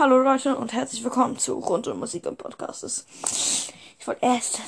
[0.00, 3.04] Hallo Leute und herzlich willkommen zu Grund und Musik und Podcasts.
[3.98, 4.58] Ich wollte erst,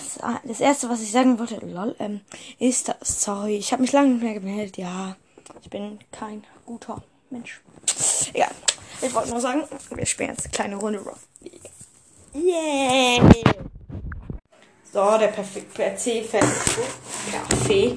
[0.45, 2.21] das erste, was ich sagen wollte, lol, ähm,
[2.59, 5.17] ist, das, sorry, ich habe mich lange nicht mehr gemeldet, ja,
[5.63, 7.63] ich bin kein guter Mensch.
[8.35, 8.51] Egal,
[9.01, 9.63] ich wollte nur sagen,
[9.95, 11.17] wir spielen jetzt eine kleine Runde Rock.
[12.35, 13.27] Yeah!
[14.93, 16.85] So, der perfekte PC-Facebook.
[17.49, 17.97] Kaffee.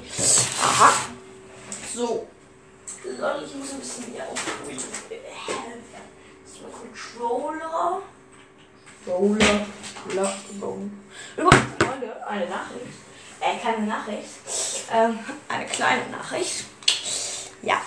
[0.62, 0.90] Aha.
[1.94, 2.26] So.
[3.04, 5.65] Lol, ich muss ein bisschen hier aufholen.
[6.96, 8.02] Controller.
[9.06, 9.66] Roller.
[10.14, 10.90] Lockdown.
[11.36, 12.86] Übrigens, Freunde, eine Nachricht.
[13.40, 14.28] Äh, keine Nachricht.
[14.92, 16.64] Ähm, eine kleine Nachricht.
[17.62, 17.80] Ja,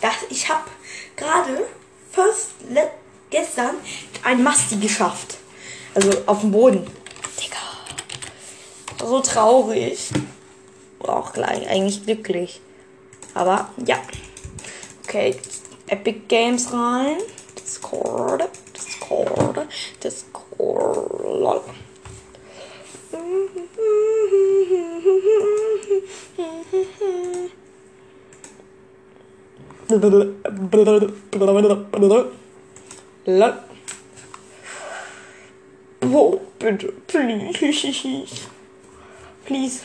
[0.00, 0.64] das, ich habe
[1.16, 1.66] gerade
[2.12, 2.50] first
[3.30, 3.76] gestern
[4.22, 5.36] ein Masti geschafft.
[5.94, 6.86] Also auf dem Boden.
[7.40, 9.06] Digga.
[9.08, 10.10] So traurig.
[11.00, 12.60] Auch gleich eigentlich glücklich.
[13.34, 13.96] Aber ja.
[15.04, 15.40] Okay,
[15.86, 17.18] Epic Games rein.
[17.74, 19.66] Discord, Discord,
[20.00, 21.60] Discord, lol.
[33.26, 33.54] Lol.
[36.00, 38.48] Wo, bitte, please.
[39.46, 39.80] Please.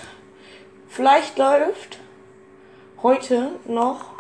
[0.90, 1.98] Vielleicht läuft
[3.02, 4.19] heute noch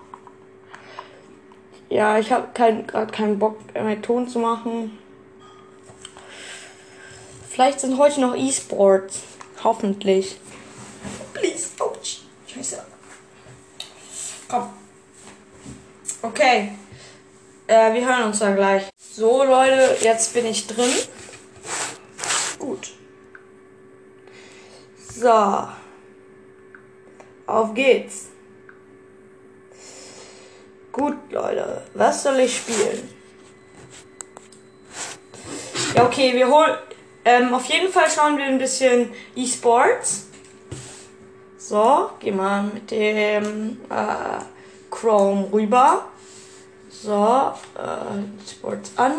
[1.89, 4.97] ja, ich habe kein, gerade keinen Bock, mehr Ton zu machen.
[7.49, 9.21] Vielleicht sind heute noch E-Sports.
[9.63, 10.37] Hoffentlich.
[11.33, 11.69] Please.
[11.79, 12.21] Ouch.
[12.47, 12.83] Scheiße.
[14.47, 14.69] Komm.
[16.21, 16.73] Okay.
[17.67, 18.83] Äh, wir hören uns dann gleich.
[18.97, 20.91] So, Leute, jetzt bin ich drin.
[22.57, 22.91] Gut.
[25.11, 25.67] So.
[27.45, 28.27] Auf geht's.
[30.91, 31.83] Gut, Leute.
[31.93, 33.09] Was soll ich spielen?
[35.95, 36.77] Ja, okay, wir holen.
[37.25, 40.27] Ähm, auf jeden Fall schauen wir ein bisschen E-Sports.
[41.57, 44.43] So, gehen wir mit dem äh,
[44.89, 46.07] Chrome rüber.
[46.89, 49.13] So, äh, Sports an.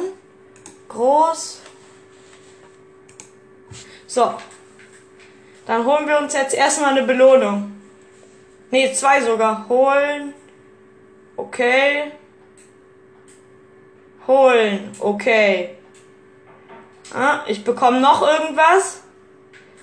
[0.88, 1.60] Groß.
[4.06, 4.34] So.
[5.66, 7.80] Dann holen wir uns jetzt erstmal eine Belohnung.
[8.72, 9.68] Ne, zwei sogar.
[9.68, 10.34] Holen.
[11.40, 12.12] Okay.
[14.26, 14.92] Holen.
[15.00, 15.76] Okay.
[17.14, 19.02] Ah, ich bekomme noch irgendwas.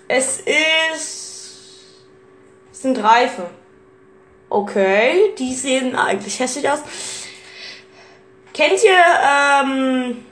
[0.07, 2.05] Es ist.
[2.71, 3.45] Es sind Reifen.
[4.49, 6.79] Okay, die sehen eigentlich hässlich aus.
[8.53, 10.25] Kennt ihr ähm,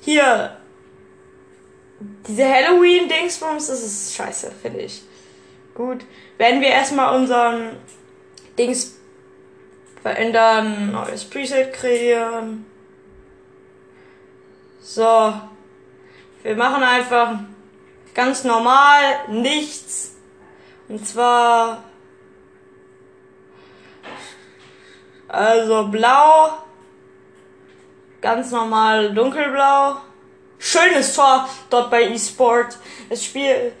[0.00, 0.56] hier
[2.26, 3.66] diese Halloween-Dingsbums?
[3.66, 5.02] Das ist scheiße, finde ich.
[5.74, 6.04] Gut,
[6.38, 7.76] werden wir erstmal unseren
[8.58, 8.93] Dings
[10.04, 12.66] verändern, neues Preset kreieren.
[14.80, 15.32] So.
[16.42, 17.38] Wir machen einfach
[18.12, 20.14] ganz normal nichts.
[20.88, 21.82] Und zwar
[25.26, 26.58] also blau,
[28.20, 29.96] ganz normal dunkelblau.
[30.58, 32.78] Schönes Tor dort bei eSport.
[33.08, 33.72] Das Spiel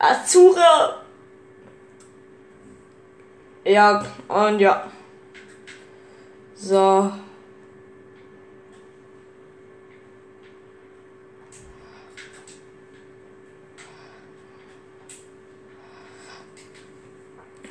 [0.00, 1.04] Azure.
[3.62, 4.84] Ja, und ja.
[6.58, 7.12] So.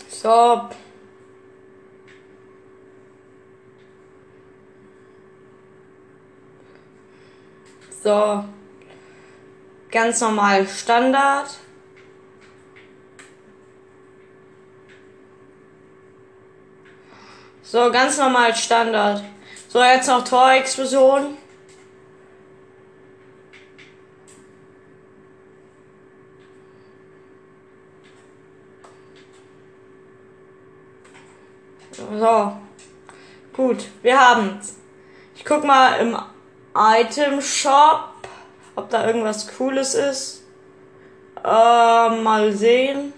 [0.10, 0.70] So.
[8.02, 8.46] So.
[9.92, 11.67] Ganz normal Standard.
[17.70, 19.22] So, ganz normal Standard.
[19.68, 21.38] So, jetzt noch Torexplosion.
[31.92, 32.58] So.
[33.52, 34.78] Gut, wir haben's.
[35.36, 36.18] Ich guck mal im
[36.74, 38.14] Item Shop,
[38.78, 40.44] ob da irgendwas Cooles ist.
[41.44, 43.12] Äh, mal sehen.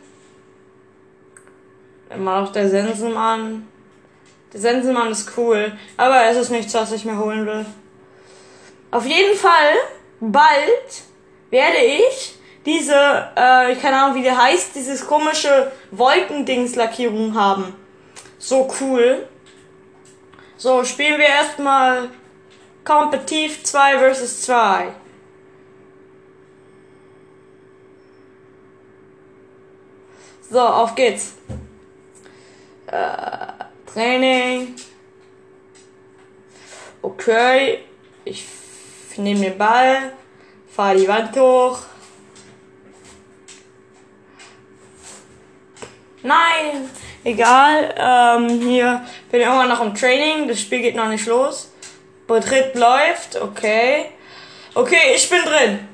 [2.10, 3.69] Immer noch der Sensenmann.
[4.54, 7.66] Der Sensenmann ist cool, aber es ist nichts, was ich mir holen will.
[8.92, 9.76] Auf jeden Fall,
[10.20, 11.04] bald
[11.52, 12.36] werde ich
[12.66, 12.94] diese,
[13.36, 17.76] äh, keine Ahnung wie der heißt, dieses komische Wolkendings-Lackierung haben.
[18.40, 19.28] So cool.
[20.58, 22.10] So, spielen wir erstmal
[22.84, 24.94] Kompetitiv 2 vs 2.
[30.50, 31.36] So, auf geht's.
[32.88, 34.76] Äh, Training.
[37.02, 37.80] Okay.
[38.26, 38.46] Ich
[39.18, 40.14] nehme den Ball,
[40.70, 41.80] fahre die Wand hoch.
[46.22, 46.90] Nein,
[47.24, 47.96] egal.
[47.98, 50.48] Ähm, hier bin ich immer noch im Training.
[50.48, 51.72] Das Spiel geht noch nicht los.
[52.28, 53.36] Betritt läuft.
[53.42, 54.12] Okay.
[54.76, 55.88] Okay, ich bin drin.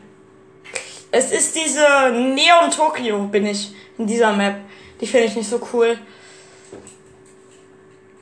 [1.11, 4.57] Es ist diese Neon Tokyo, bin ich in dieser Map.
[4.99, 5.97] Die finde ich nicht so cool.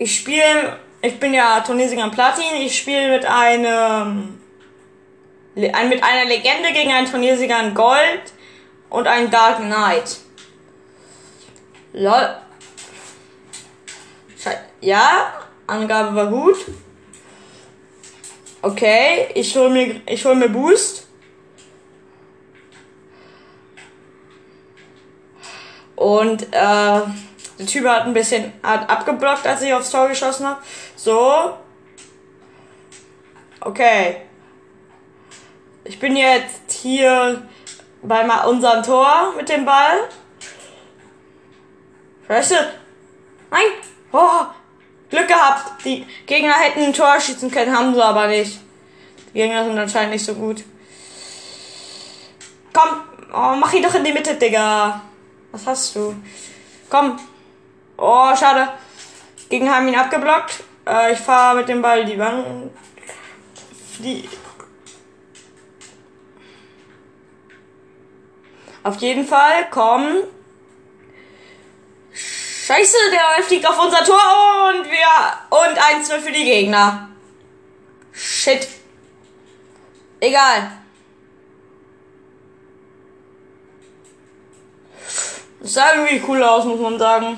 [0.04, 2.44] Ich spiele, ich bin ja Turniersieger Platin.
[2.60, 4.38] Ich spiele mit einem,
[5.56, 8.34] mit einer Legende gegen einen Turniersieger in Gold
[8.90, 10.18] und einen Dark Knight.
[11.94, 12.36] Lol.
[14.82, 16.58] Ja, Angabe war gut.
[18.62, 21.08] Okay, ich hol mir, ich hol mir Boost.
[25.96, 27.02] Und äh,
[27.60, 30.62] der Typ hat ein bisschen hat abgeblockt, als ich aufs Tor geschossen habe.
[30.96, 31.58] So.
[33.60, 34.22] Okay.
[35.84, 37.48] Ich bin jetzt hier
[38.02, 40.10] bei unserem Tor mit dem Ball.
[42.28, 42.56] Scheiße.
[43.52, 43.62] Nein.
[44.12, 44.46] Oh,
[45.10, 45.86] Glück gehabt.
[45.86, 48.60] Die Gegner hätten ein Tor schießen können, haben sie aber nicht.
[49.30, 50.64] Die Gegner sind anscheinend nicht so gut.
[52.72, 55.02] Komm, oh, mach ihn doch in die Mitte, Digga.
[55.52, 56.16] Was hast du?
[56.90, 57.20] Komm.
[57.98, 58.70] Oh, schade.
[59.50, 60.64] Gegner haben ihn abgeblockt.
[60.88, 62.72] Äh, ich fahre mit dem Ball die Wand.
[64.00, 64.28] Die.
[68.84, 70.24] Auf jeden Fall, komm.
[72.12, 75.08] Scheiße, der fliegt auf unser Tor und wir.
[75.50, 77.10] Und 1-0 für die Gegner.
[78.12, 78.68] Shit.
[80.20, 80.72] Egal.
[85.60, 87.38] Das sah irgendwie cool aus, muss man sagen.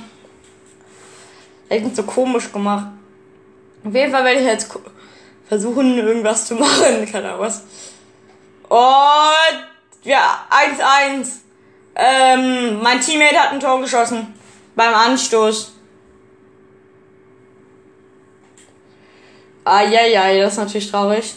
[1.70, 2.88] Echt so komisch gemacht.
[3.84, 4.72] Auf jeden Fall werde ich jetzt
[5.48, 7.06] versuchen, irgendwas zu machen.
[7.12, 7.64] Keine Ahnung was.
[8.70, 9.66] Und
[10.04, 11.28] ja, 1-1.
[11.96, 14.34] Ähm, mein Teammate hat ein Tor geschossen
[14.76, 15.74] beim Anstoß.
[19.64, 21.36] Ah, ja, ja, das ist natürlich traurig.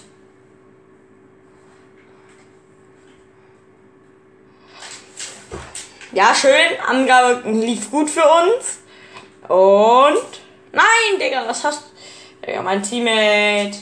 [6.13, 6.53] Ja, schön.
[6.87, 8.81] Angabe lief gut für uns.
[9.49, 10.41] Und.
[10.73, 12.47] Nein, Digga, was hast du?
[12.47, 13.79] Digga, mein Teammate.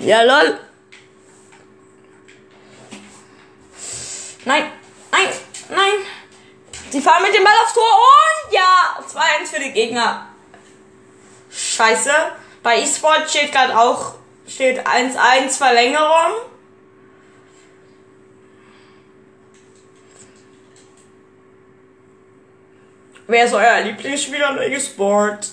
[0.00, 0.58] Ja, lol.
[4.44, 4.72] Nein,
[5.10, 5.28] nein,
[5.68, 5.92] nein.
[6.90, 10.26] Sie fahren mit dem Ball aufs Tor und ja, 2-1 für die Gegner.
[11.50, 12.10] Scheiße.
[12.62, 14.14] Bei eSport steht gerade auch
[14.46, 16.32] steht 1-1 Verlängerung.
[23.26, 25.48] Wer ist euer Lieblingsspieler in eSport?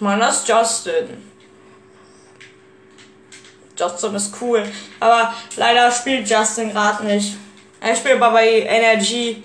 [0.00, 1.30] Meiner ist Justin.
[3.78, 4.64] Justin ist cool.
[5.00, 7.36] Aber leider spielt Justin gerade nicht.
[7.80, 9.42] Er spielt aber bei Energy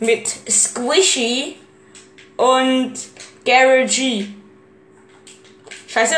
[0.00, 1.58] mit Squishy
[2.36, 2.94] und
[3.44, 4.26] Gary G.
[5.88, 6.16] Scheiße.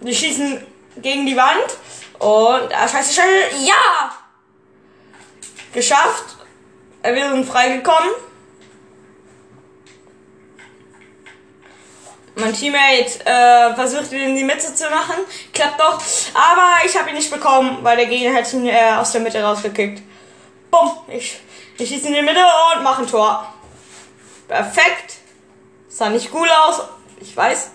[0.00, 0.66] Wir schießen
[0.96, 1.76] gegen die Wand.
[2.18, 4.14] Und, ah, scheiße, scheiße, ja!
[5.72, 6.39] Geschafft.
[7.02, 8.10] Wir sind freigekommen.
[12.36, 15.16] Mein Teammate äh, versucht ihn in die Mitte zu machen.
[15.52, 16.00] Klappt doch.
[16.34, 19.42] Aber ich habe ihn nicht bekommen, weil der Gegner hat ihn äh, aus der Mitte
[19.42, 20.02] rausgekickt.
[20.70, 20.90] Bumm.
[21.08, 21.40] Ich,
[21.78, 22.40] ich schieße in die Mitte
[22.74, 23.52] und mache ein Tor.
[24.48, 25.16] Perfekt.
[25.88, 26.82] Sah nicht cool aus.
[27.20, 27.70] Ich weiß.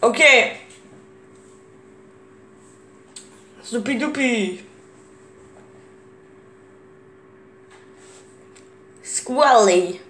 [0.00, 0.52] Okay.
[3.62, 4.64] Supidupi.
[9.04, 10.00] Squally.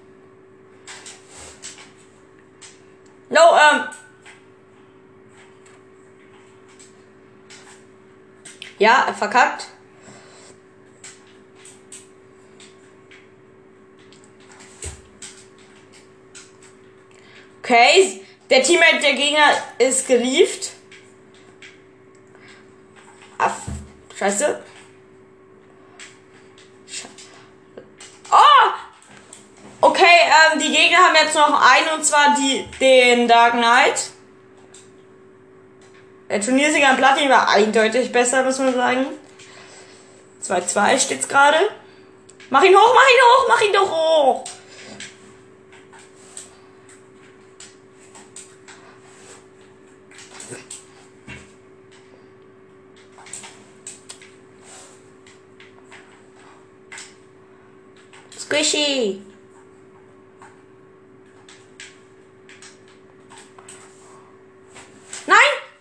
[3.28, 3.88] No, ähm.
[8.78, 9.66] Ja, verkackt.
[17.58, 20.72] Okay, der Teammate der Gegner ist gelieft.
[23.38, 23.54] Ach,
[24.16, 24.62] scheiße.
[28.34, 28.70] Oh!
[29.80, 34.10] Okay, ähm, die Gegner haben jetzt noch einen und zwar die, den Dark Knight.
[36.28, 39.06] Der Turniersieger in Platin war eindeutig besser, muss man sagen.
[40.42, 41.58] 2-2 steht's gerade.
[42.50, 44.44] Mach ihn hoch, mach ihn hoch, mach ihn doch hoch.
[58.44, 59.22] Squishy!
[65.26, 65.36] Nein!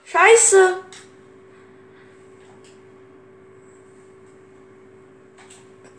[0.05, 0.83] Scheiße!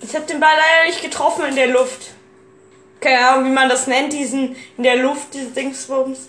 [0.00, 2.14] Ich hab den Ball leider nicht getroffen in der Luft.
[3.00, 6.28] Keine Ahnung, wie man das nennt, diesen in der Luft, diese Dingsbums.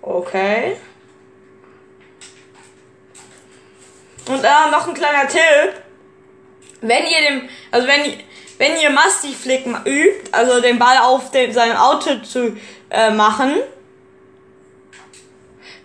[0.00, 0.78] Okay.
[4.26, 5.81] Und äh, noch ein kleiner Tipp.
[6.82, 8.18] Wenn ihr dem, also wenn,
[8.58, 12.56] wenn ihr Masti-Flick übt, also den Ball auf dem, seinem Auto zu
[12.90, 13.54] äh, machen,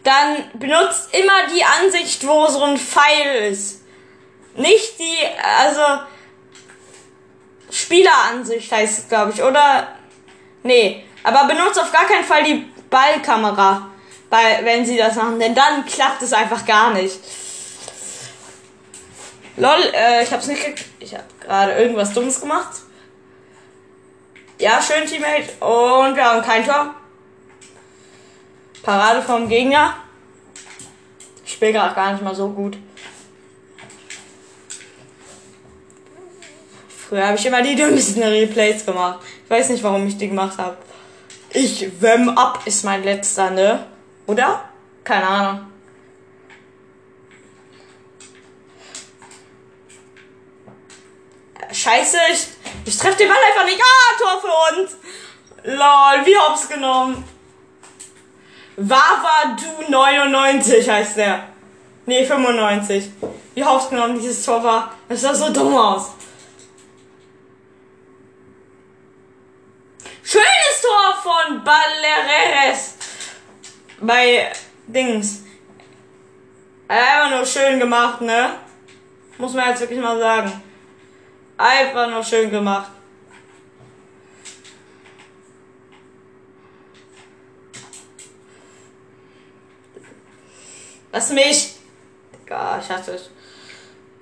[0.03, 3.83] dann benutzt immer die Ansicht, wo so ein Pfeil ist.
[4.55, 5.17] Nicht die,
[5.59, 5.81] also
[7.69, 9.89] Spieleransicht heißt es, glaube ich, oder?
[10.63, 13.91] Nee, aber benutzt auf gar keinen Fall die Ballkamera,
[14.29, 17.19] bei, wenn sie das machen, denn dann klappt es einfach gar nicht.
[19.57, 20.85] Lol, äh, ich hab's nicht gekriegt.
[20.99, 22.81] Ich hab gerade irgendwas Dummes gemacht.
[24.59, 25.51] Ja, schön, Teammate.
[25.59, 26.95] Und wir haben kein Tor.
[28.83, 29.95] Parade vom Gegner.
[31.43, 32.77] Ich spiele gerade gar nicht mal so gut.
[36.87, 39.19] Früher habe ich immer die dümmsten Replays gemacht.
[39.43, 40.77] Ich weiß nicht, warum ich die gemacht habe.
[41.49, 43.85] Ich wem ab ist mein letzter, ne?
[44.27, 44.69] Oder?
[45.03, 45.67] Keine Ahnung.
[51.71, 52.47] Scheiße, ich,
[52.85, 53.81] ich treffe den Ball einfach nicht.
[53.81, 54.91] Ah, Tor für uns.
[55.63, 57.23] Lol, wie hops genommen.
[58.77, 61.49] Wawa du 99 heißt der.
[62.05, 63.09] Nee, 95.
[63.55, 64.93] Wie hops genommen dieses Tor war.
[65.09, 66.11] Das sah so dumm aus.
[70.23, 72.95] Schönes Tor von Balereres.
[73.99, 74.51] Bei
[74.85, 75.43] Dings.
[76.87, 78.57] Einfach nur schön gemacht, ne?
[79.37, 80.63] Muss man jetzt wirklich mal sagen.
[81.57, 82.91] Einfach nur schön gemacht.
[91.11, 91.75] Lass mich.
[92.45, 93.31] Egal, ich hatte es.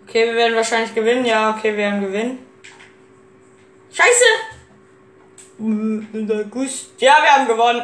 [0.08, 1.26] Okay, wir werden wahrscheinlich gewinnen.
[1.26, 2.46] Ja, okay, wir werden gewinnen.
[3.92, 4.24] Scheiße!
[7.00, 7.82] Ja, wir haben gewonnen.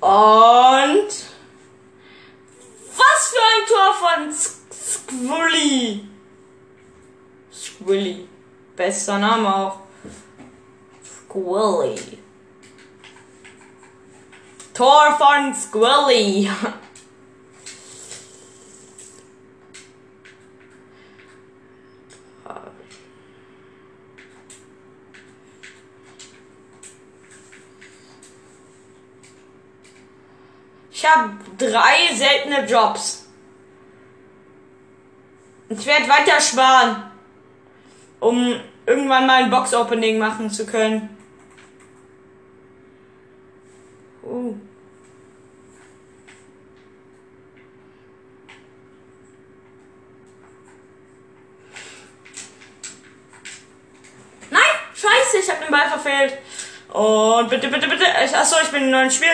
[0.00, 1.08] Und
[2.96, 6.08] was für ein Tor von Squilly.
[7.52, 8.28] Squilly.
[8.74, 9.80] Bester Name auch.
[11.04, 12.18] Squilly.
[14.72, 16.50] Tor von Squilly.
[31.02, 33.26] Ich habe drei seltene Jobs.
[35.70, 37.10] Ich werde weiter sparen,
[38.18, 41.16] um irgendwann mal ein Box-Opening machen zu können.
[44.22, 44.54] Uh.
[54.50, 54.60] Nein,
[54.92, 56.36] scheiße, ich habe den Ball verfehlt.
[56.92, 58.04] Und bitte, bitte, bitte.
[58.36, 59.30] Achso, ich bin in einem neuen Spiel.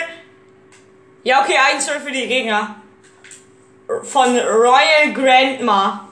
[1.26, 2.76] Ja, okay, 1-0 für die Gegner.
[4.04, 6.08] Von Royal Grandma.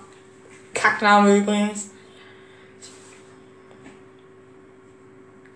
[0.75, 1.91] Kackname übrigens.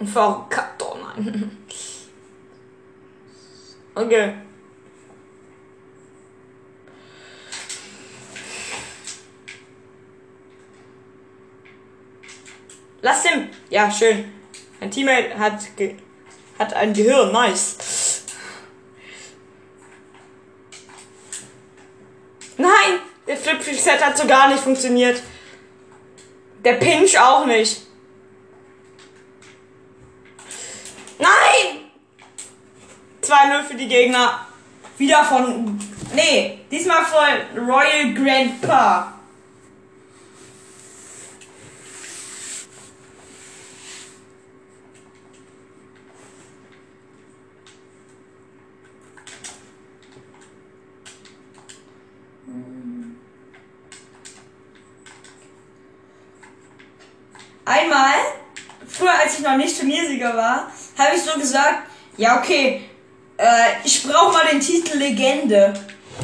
[0.04, 1.58] Verkackt, oh nein.
[3.96, 4.34] Okay.
[13.00, 13.50] Lass den.
[13.70, 14.32] Ja, schön.
[14.78, 15.62] Mein Teammate hat,
[16.60, 17.32] hat ein Gehirn.
[17.32, 17.97] Nice.
[22.58, 23.00] Nein!
[23.26, 25.22] Der Flip Set hat so gar nicht funktioniert.
[26.64, 27.82] Der Pinch auch nicht.
[31.18, 31.90] Nein!
[33.22, 34.46] 2-0 für die Gegner.
[34.96, 35.78] Wieder von.
[36.14, 39.17] Nee, diesmal von Royal Grandpa.
[57.68, 58.14] Einmal,
[58.86, 61.82] früher als ich noch nicht Turniersieger war, habe ich so gesagt,
[62.16, 62.88] ja okay,
[63.36, 65.74] äh, ich brauche mal den Titel Legende.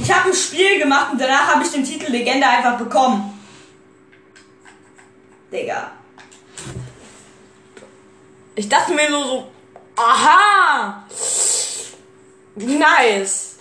[0.03, 3.39] Ich habe ein Spiel gemacht und danach habe ich den Titel Legende einfach bekommen.
[5.53, 5.93] Digga.
[8.55, 9.53] Ich dachte mir nur so,
[9.97, 11.05] aha,
[12.57, 13.57] nice.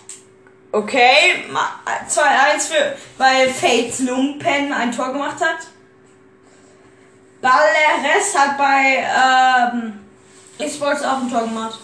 [0.72, 1.44] Okay,
[2.08, 5.73] 2-1 für, weil Fates Lumpen ein Tor gemacht hat.
[7.44, 10.00] Balleres hat bei ähm,
[10.58, 11.78] Esports auch ein Tor gemacht.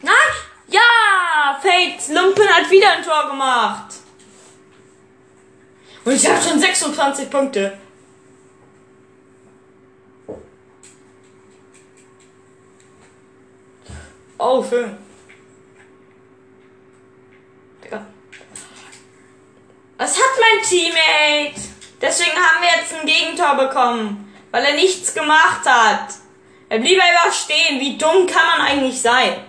[0.00, 0.14] Nein!
[0.68, 0.80] Ja!
[1.60, 3.94] Fates Lumpen hat wieder ein Tor gemacht.
[6.04, 7.76] Und ich habe schon 26 Punkte.
[14.38, 14.96] Oh, schön.
[17.82, 18.06] Digga.
[19.96, 21.60] Was hat mein Teammate?
[22.00, 24.32] Deswegen haben wir jetzt ein Gegentor bekommen.
[24.52, 26.14] Weil er nichts gemacht hat.
[26.68, 27.80] Er blieb einfach stehen.
[27.80, 29.44] Wie dumm kann man eigentlich sein?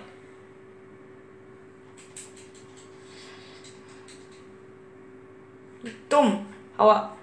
[6.09, 6.45] Dumm.
[6.77, 7.15] Aber.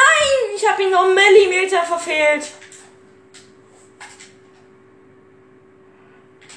[0.00, 2.50] Nein, ich habe ihn um Millimeter verfehlt.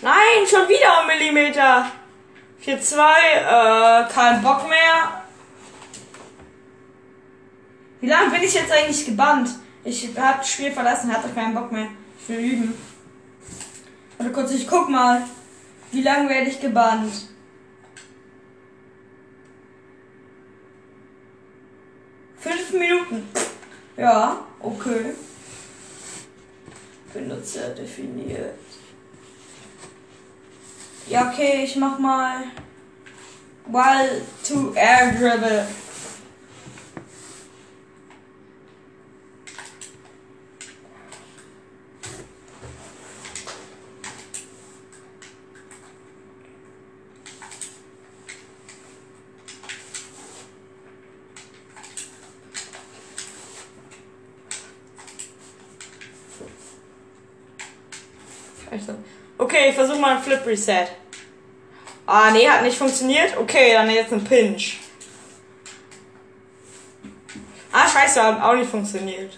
[0.01, 1.91] Nein, schon wieder um Millimeter.
[2.65, 5.23] 4-2, äh, kein Bock mehr.
[7.99, 9.49] Wie lange bin ich jetzt eigentlich gebannt?
[9.83, 11.87] Ich hab das Spiel verlassen, hatte keinen Bock mehr.
[12.19, 12.73] Ich will üben.
[14.17, 15.23] Warte kurz, ich guck mal.
[15.91, 17.13] Wie lange werde ich gebannt?
[22.43, 23.25] Fünf Minuten.
[23.95, 25.13] Ja, okay.
[27.13, 28.59] Benutzer definiert.
[31.07, 32.43] Ja, okay, ich mach mal
[33.65, 35.65] While to Air Dribble.
[58.69, 58.95] Scheiße.
[59.37, 60.87] Okay, ich versuche mal ein Flip Reset.
[62.05, 63.35] Ah, nee, hat nicht funktioniert.
[63.37, 64.77] Okay, dann jetzt ein Pinch.
[67.71, 69.35] Ah, scheiße, hat auch nicht funktioniert.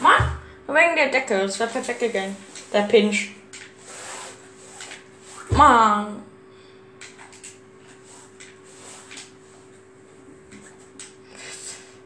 [0.00, 1.38] Mann, wegen der Decke.
[1.38, 2.36] Das wäre perfekt gegangen.
[2.72, 3.39] Der Pinch.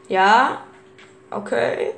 [0.07, 0.63] Ja,
[1.31, 1.93] okay.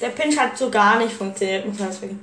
[0.00, 2.20] Der Pinch hat so gar nicht funktioniert, muss man sagen.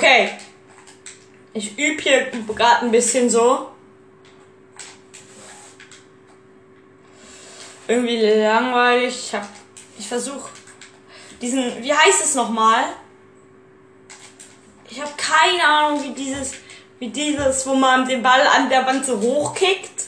[0.00, 0.30] Okay.
[1.52, 3.68] Ich übe hier gerade ein bisschen so.
[7.86, 9.26] Irgendwie langweilig.
[9.26, 9.46] Ich hab.
[9.98, 10.48] Ich versuche
[11.42, 11.82] diesen.
[11.82, 12.84] Wie heißt es nochmal?
[14.88, 16.54] Ich habe keine Ahnung, wie dieses.
[16.98, 20.04] Wie dieses, wo man den Ball an der Wand so hochkickt.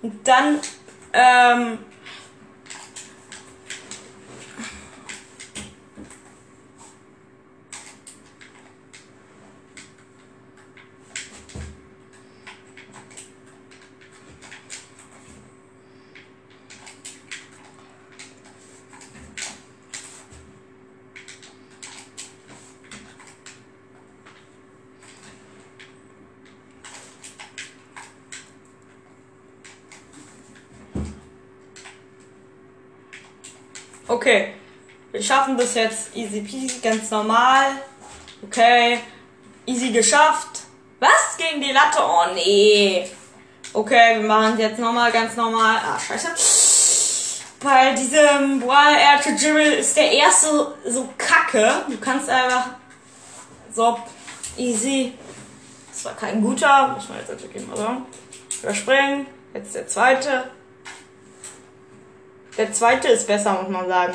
[0.00, 0.60] Und dann.
[1.12, 1.83] Ähm,
[34.14, 34.54] Okay.
[35.10, 37.64] Wir schaffen das jetzt easy peasy, ganz normal.
[38.44, 39.00] Okay.
[39.66, 40.60] Easy geschafft.
[41.00, 41.36] Was?
[41.36, 41.98] Gegen die Latte?
[42.00, 43.08] Oh nee.
[43.72, 45.78] Okay, wir machen es jetzt nochmal ganz normal.
[45.84, 46.28] Ah, scheiße.
[47.58, 51.84] Bei diesem Wild Air to ist der erste so kacke.
[51.88, 52.66] Du kannst einfach
[53.72, 53.98] so
[54.56, 55.14] easy.
[55.90, 58.06] Das war kein guter, muss man jetzt natürlich mal sagen.
[58.62, 59.26] Überspringen.
[59.54, 60.50] Jetzt der zweite.
[62.56, 64.14] Der zweite ist besser, muss man sagen.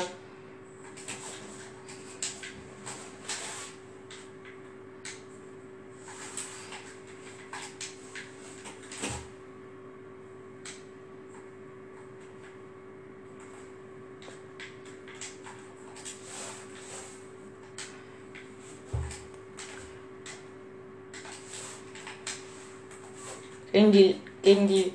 [23.72, 24.92] Gegen die, gegen die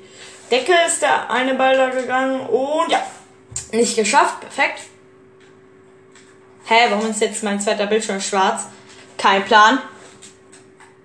[0.50, 3.02] Decke ist der eine Ball da gegangen und ja,
[3.72, 4.40] nicht geschafft.
[4.40, 4.80] Perfekt.
[6.66, 8.64] Hä, warum ist jetzt mein zweiter Bildschirm schwarz?
[9.16, 9.80] Kein Plan.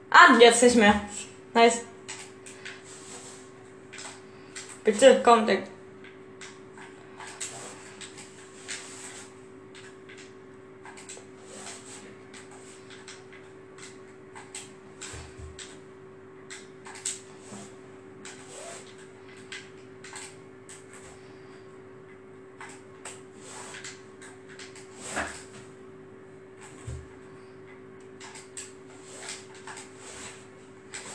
[0.10, 1.00] Ah, jetzt nicht mehr.
[1.54, 1.82] Nice.
[4.84, 5.60] Bitte, komm, der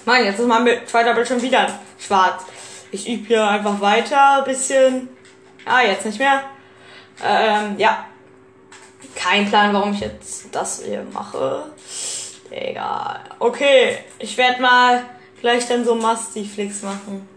[0.06, 2.44] Mann, jetzt ist mein zweiter Bildschirm wieder schwarz.
[2.92, 5.08] Ich übe hier einfach weiter, bisschen.
[5.64, 6.44] Ah, jetzt nicht mehr.
[7.24, 8.06] Ähm, ja.
[9.16, 11.72] Kein Plan, warum ich jetzt das hier mache.
[12.50, 13.20] Egal.
[13.40, 15.02] Okay, ich werde mal
[15.40, 17.28] gleich dann so Musty-Flicks machen.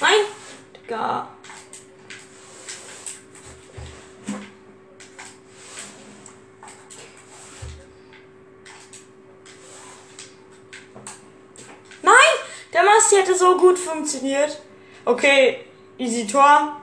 [0.00, 0.10] Nein!
[0.76, 1.28] Digga.
[13.22, 14.60] Hätte so gut funktioniert.
[15.04, 15.58] Okay,
[15.98, 16.82] easy Tor.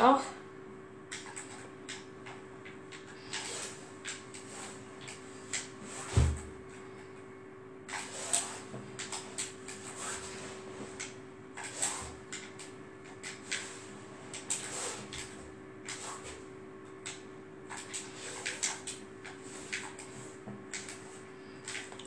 [0.00, 0.20] auch.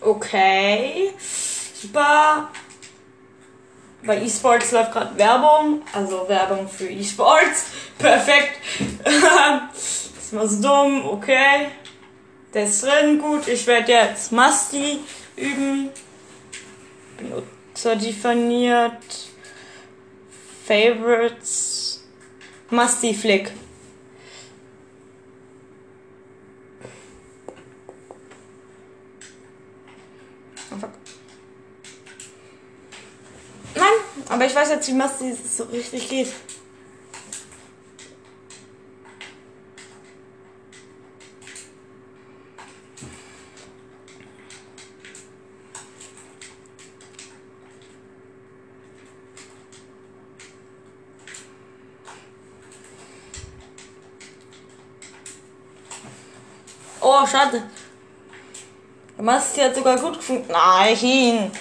[0.01, 1.13] Okay.
[1.75, 2.49] Super
[4.03, 7.65] bei eSports läuft gerade Werbung, also Werbung für eSports.
[7.97, 8.58] Perfekt.
[9.75, 11.67] ist mal so dumm, okay.
[12.54, 13.47] Der ist drin, gut.
[13.47, 14.99] Ich werde jetzt Musty
[15.38, 15.89] üben.
[17.17, 18.97] Benutzer definiert.
[20.65, 22.04] Favorites.
[22.69, 23.51] Musty Flick.
[34.31, 36.31] Aber ich weiß jetzt, wie Masti so richtig geht.
[57.01, 57.63] Oh, schade.
[59.17, 60.45] Masti hat sogar gut gefunden.
[60.49, 61.51] Nein.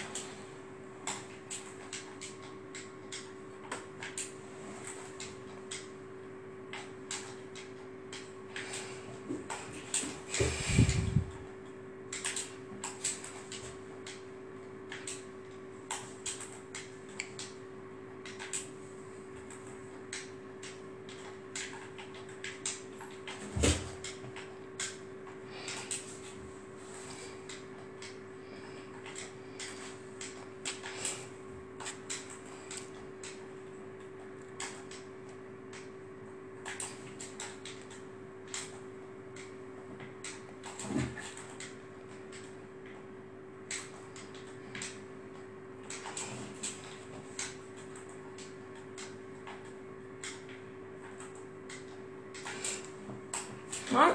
[53.91, 54.13] Mann.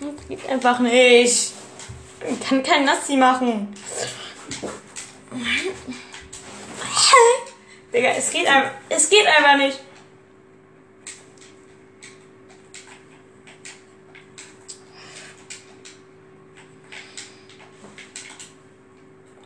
[0.00, 1.52] Das geht einfach nicht.
[2.28, 3.74] Ich kann kein Nassi machen.
[7.92, 8.48] Digga, es geht,
[8.88, 9.78] es geht einfach nicht.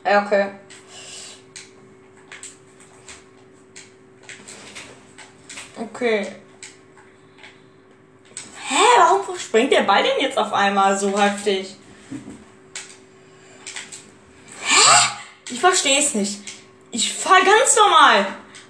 [0.04, 0.50] Okay.
[5.76, 6.32] Okay.
[8.68, 9.22] Hä, warum
[9.58, 11.74] springt der Ball denn jetzt auf einmal so heftig?
[14.62, 15.08] Hä?
[15.50, 16.38] Ich verstehe es nicht.
[16.92, 18.24] Ich fahre ganz normal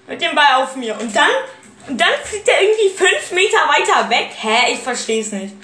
[0.06, 1.28] mit dem Ball auf mir und dann
[1.88, 4.30] und dann fliegt er irgendwie fünf Meter weiter weg.
[4.34, 4.72] Hä?
[4.72, 5.54] Ich verstehe es nicht.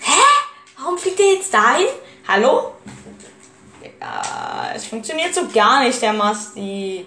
[0.00, 0.22] Hä?
[0.78, 1.88] Warum fliegt er jetzt dahin?
[2.26, 2.72] Hallo?
[4.00, 7.04] Ja, es funktioniert so gar nicht, der Masti.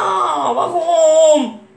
[0.00, 1.68] Oh, warum?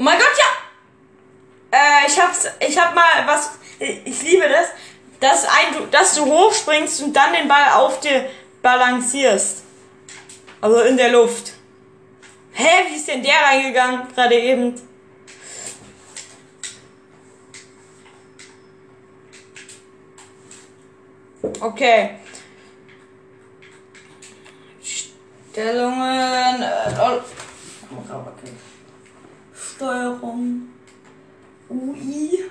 [0.00, 1.78] Oh mein Gott, ja!
[1.78, 3.50] Äh, ich hab's, ich hab mal was,
[4.20, 4.68] ich liebe das,
[5.20, 8.26] dass, ein, dass du hochspringst und dann den Ball auf dir
[8.62, 9.64] balancierst.
[10.60, 11.52] Also in der Luft.
[12.52, 14.74] Hä, wie ist denn der reingegangen, gerade eben?
[21.60, 22.16] Okay.
[24.82, 26.62] Stellungen.
[26.62, 28.52] Äh, okay.
[29.54, 30.68] Steuerung
[31.68, 32.50] UI.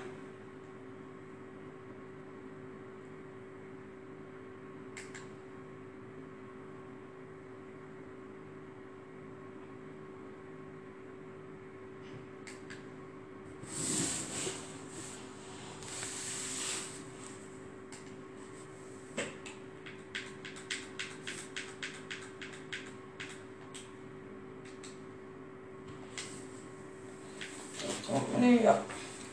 [28.40, 28.80] Nee, ja.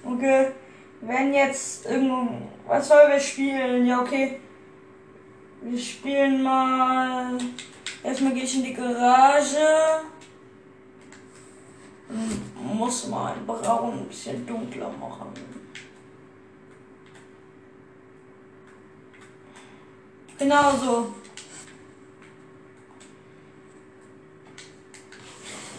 [0.04, 0.48] Okay.
[1.00, 2.28] Wenn jetzt irgendwo.
[2.66, 3.86] Was sollen wir spielen?
[3.86, 4.40] Ja, okay.
[5.62, 7.38] Wir spielen mal.
[8.02, 9.56] Erstmal gehe ich in die Garage.
[12.74, 14.46] Muss mal den Braun ein bisschen
[15.18, 15.32] machen.
[20.38, 21.14] Genau so.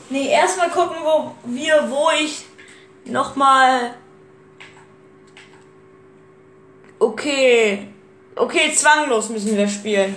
[0.09, 2.47] Nee, erstmal gucken, wo wir, wo ich
[3.07, 3.95] Nochmal.
[6.99, 7.87] Okay.
[8.35, 10.15] Okay, zwanglos müssen wir spielen.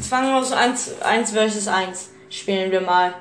[0.00, 3.14] Zwanglos 1, 1 versus 1 spielen wir mal.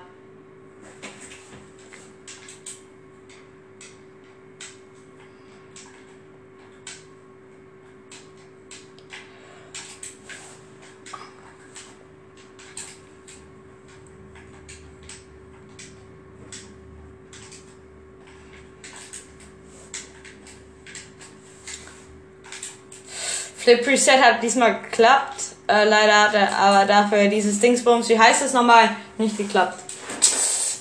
[23.58, 25.49] Flip Preset hat diesmal geklappt.
[25.70, 29.80] Äh, leider hat er aber dafür dieses Dingsbums, wie heißt es nochmal, nicht geklappt.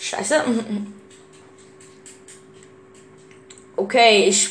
[0.01, 0.43] Scheiße.
[3.77, 4.49] Okay, ich,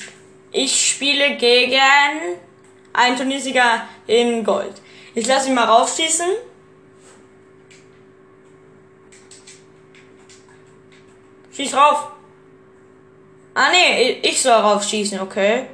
[0.51, 1.81] ich spiele gegen
[2.93, 4.75] einen Turniersieger in Gold.
[5.15, 6.27] Ich lasse ihn mal raufschießen.
[11.51, 12.11] Schieß rauf.
[13.55, 15.65] Ah nee, ich soll raufschießen, okay.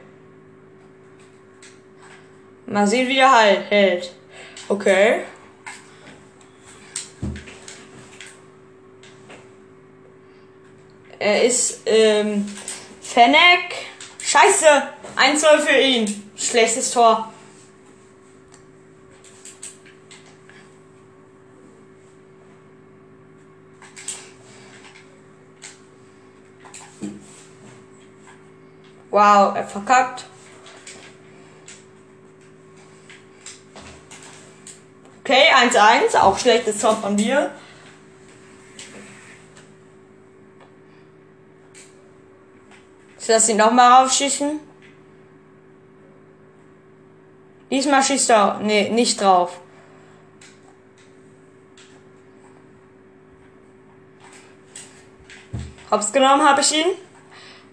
[2.66, 4.14] Mal sehen, wie der halt hält.
[4.70, 5.26] Okay.
[11.20, 12.46] Er ist ähm,
[13.02, 13.76] Fennec.
[14.22, 14.66] Scheiße!
[15.16, 16.32] 1-0 für ihn.
[16.36, 17.32] Schlechtes Tor.
[29.12, 30.26] Wow, er verkackt.
[35.70, 37.52] 1-1, auch schlechtes Tor von dir.
[43.20, 44.60] Ich lasse ihn nochmal raufschießen.
[47.72, 48.60] Diesmal schießt er.
[48.62, 49.60] Nee, nicht drauf.
[55.90, 56.88] Hops genommen habe ich ihn.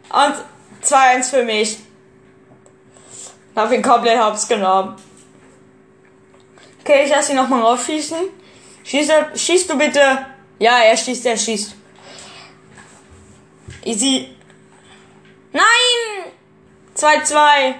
[0.08, 1.78] Und 2-1 für mich.
[3.56, 4.96] Hab ihn komplett hops genommen.
[6.90, 8.18] Okay, ich lasse ihn nochmal raufschießen.
[8.82, 10.26] Schießt, er, schießt du bitte.
[10.58, 11.76] Ja, er schießt, er schießt.
[13.84, 14.34] Easy.
[15.52, 16.32] Nein!
[16.96, 17.74] 2-2.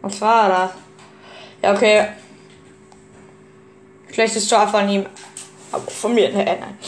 [0.00, 0.70] Was war das?
[1.60, 2.08] Ja, okay.
[4.10, 5.04] Schlechtes Tor von ihm.
[5.72, 6.78] Aber von mir, ne, nein.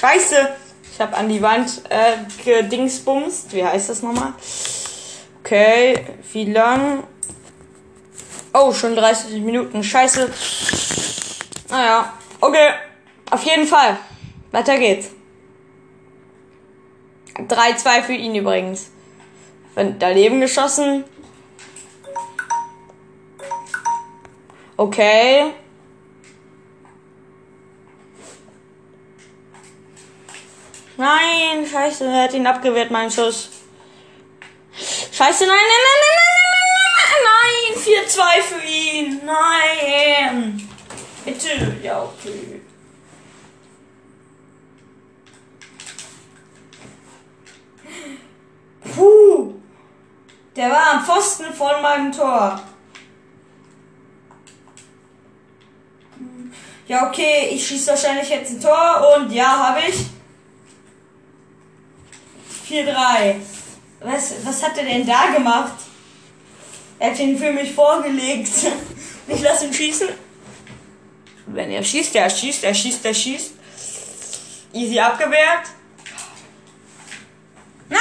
[0.00, 0.56] Scheiße!
[0.94, 3.52] Ich habe an die Wand äh, gedingsbumst.
[3.52, 4.32] Wie heißt das nochmal?
[5.44, 7.04] Okay, wie lang?
[8.54, 9.84] Oh, schon 30 Minuten.
[9.84, 10.32] Scheiße.
[11.68, 12.70] Naja, okay.
[13.30, 13.98] Auf jeden Fall.
[14.52, 15.10] Weiter geht's.
[17.36, 18.90] 3-2 für ihn übrigens.
[19.74, 21.04] Daneben geschossen.
[24.78, 25.52] Okay.
[31.00, 33.48] Nein, scheiße, er hat ihn abgewehrt, mein Schuss.
[35.10, 39.20] Scheiße, nein, nein, nein, nein, nein, nein, nein, 4-2 für ihn.
[39.24, 40.68] Nein.
[41.24, 42.60] Bitte, ja, okay.
[48.94, 49.54] Puh.
[50.54, 52.60] Der war am Pfosten von meinem Tor.
[56.88, 60.19] Ja, okay, ich schieße wahrscheinlich jetzt ein Tor und ja, habe ich.
[62.70, 63.36] 4-3.
[64.00, 65.74] Was, was hat er denn da gemacht?
[66.98, 68.50] Er hat ihn für mich vorgelegt.
[69.32, 70.08] Ich lasse ihn schießen.
[71.46, 73.52] Wenn er schießt, er schießt, er schießt, er schießt.
[74.72, 75.68] Easy abgewehrt.
[77.88, 78.00] Nein!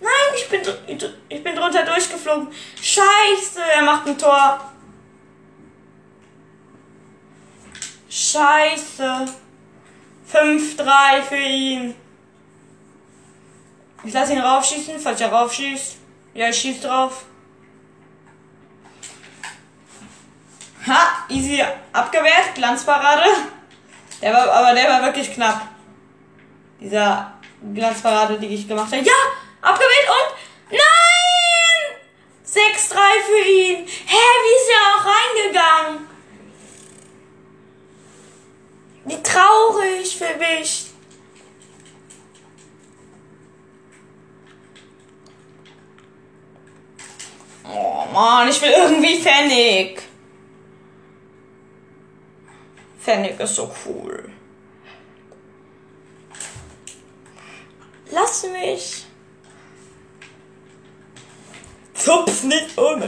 [0.00, 0.62] Nein, ich bin,
[1.28, 2.48] ich bin drunter durchgeflogen.
[2.82, 4.72] Scheiße, er macht ein Tor.
[8.08, 9.26] Scheiße.
[10.32, 11.94] 5-3 für ihn.
[14.04, 15.96] Ich lasse ihn raufschießen, falls er raufschießt.
[16.34, 17.24] Ja, ich schieß drauf.
[20.86, 23.24] Ha, easy abgewehrt, Glanzparade.
[24.20, 25.62] Der war, aber der war wirklich knapp.
[26.80, 27.32] Dieser
[27.72, 29.02] Glanzparade, die ich gemacht habe.
[29.02, 29.12] Ja,
[29.62, 30.36] abgewehrt und
[30.70, 30.80] nein!
[32.46, 33.86] 6-3 für ihn.
[33.86, 36.08] Hä, wie ist er auch reingegangen?
[39.06, 40.94] Wie traurig für mich.
[47.66, 50.00] Oh Mann, ich will irgendwie Pfennig.
[53.00, 54.30] Pfennig ist so cool.
[58.12, 59.04] Lass mich.
[61.94, 63.00] Zupf nicht um.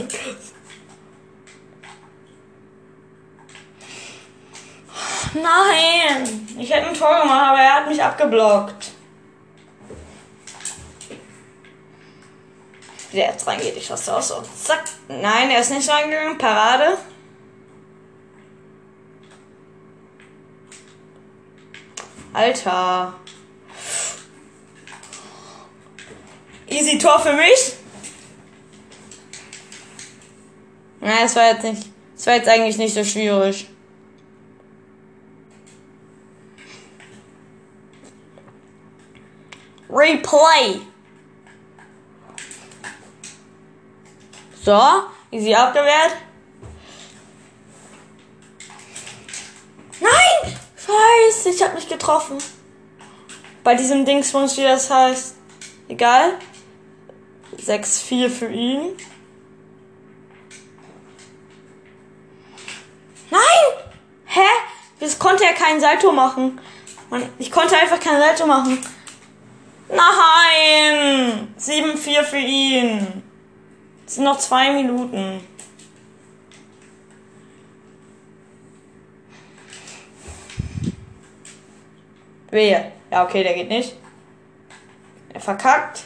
[5.33, 8.86] Nein, ich hätte ein Tor gemacht, aber er hat mich abgeblockt.
[13.17, 14.43] Der jetzt reingeht, ich hasse auch so.
[14.63, 14.83] Zack.
[15.07, 16.37] Nein, er ist nicht reingegangen.
[16.37, 16.99] Parade.
[22.31, 23.15] Alter.
[26.67, 27.73] Easy Tor für mich.
[30.99, 31.89] Na, es war jetzt nicht.
[32.15, 33.67] Es war jetzt eigentlich nicht so schwierig.
[39.89, 40.81] Replay.
[44.67, 44.77] So,
[45.31, 46.17] easy abgewehrt.
[50.01, 50.57] Nein!
[50.75, 52.37] Scheiße, ich hab mich getroffen.
[53.63, 55.37] Bei diesem Dingsbums, wie das heißt.
[55.87, 56.33] Egal.
[57.57, 58.97] 6-4 für ihn.
[63.29, 63.41] Nein!
[64.25, 64.41] Hä?
[64.99, 66.59] Jetzt konnte er keinen Salto machen.
[67.39, 68.85] Ich konnte einfach keinen Salto machen.
[69.87, 71.55] Nein!
[71.57, 73.26] 7-4 für ihn.
[74.07, 75.41] Es sind noch zwei Minuten.
[82.49, 82.93] Wehe.
[83.11, 83.97] Ja, okay, der geht nicht.
[85.33, 86.05] Er verkackt.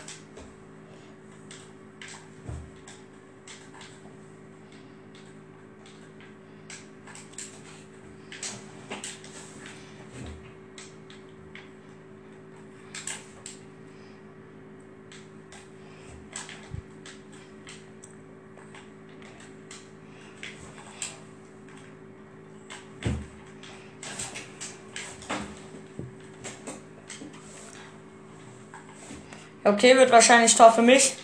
[29.81, 31.15] Okay, wird wahrscheinlich Tor für mich.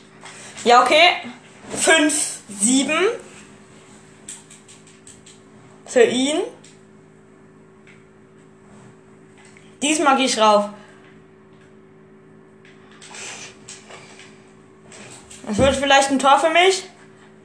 [0.64, 1.10] Ja, okay.
[1.80, 2.92] 5, 7.
[5.86, 6.42] Für ihn.
[9.84, 10.70] Diesmal gehe ich rauf.
[15.52, 16.84] Es wird vielleicht ein Tor für mich?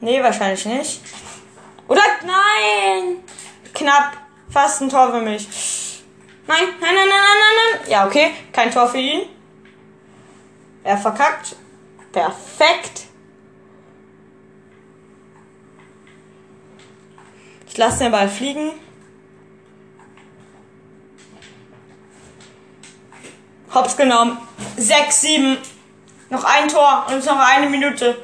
[0.01, 1.03] Nee, wahrscheinlich nicht.
[1.89, 3.23] Oder nein!
[3.75, 4.17] Knapp.
[4.49, 5.47] Fast ein Tor für mich.
[6.47, 7.91] Nein, nein, nein, nein, nein, nein.
[7.91, 8.31] Ja, okay.
[8.51, 9.32] Kein Tor für ihn.
[10.85, 11.57] Er verkackt.
[12.11, 13.07] Perfekt.
[17.69, 18.73] Ich lasse den Ball fliegen.
[23.73, 24.37] Hops genommen.
[24.77, 25.59] 6, 7.
[26.29, 28.23] Noch ein Tor und es ist noch eine Minute.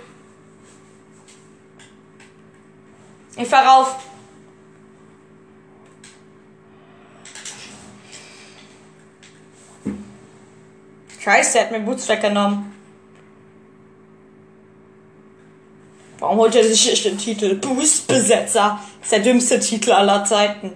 [3.36, 4.07] Ich fahr rauf.
[11.28, 12.74] Scheiße, der hat mir Boots weggenommen.
[16.20, 17.56] Warum holt er sich den Titel?
[17.56, 18.80] Boost-Besetzer.
[18.98, 20.72] Das ist der dümmste Titel aller Zeiten.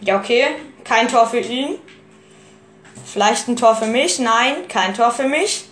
[0.00, 0.46] Ja, okay.
[0.82, 1.76] Kein Tor für ihn.
[3.04, 4.18] Vielleicht ein Tor für mich.
[4.18, 5.63] Nein, kein Tor für mich.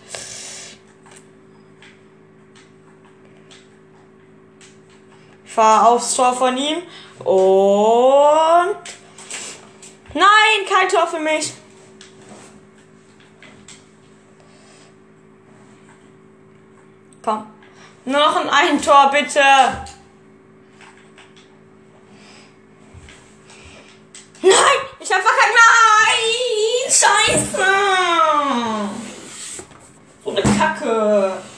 [5.55, 6.83] Fahre aufs Tor von ihm.
[7.25, 8.77] Und.
[10.15, 11.53] Nein, kein Tor für mich.
[17.23, 17.47] Komm.
[18.05, 19.41] Noch ein, ein Tor, bitte.
[24.43, 24.53] Nein,
[24.99, 25.55] ich hab verkackt.
[25.55, 27.65] Nein, scheiße.
[30.25, 31.52] So eine Kacke.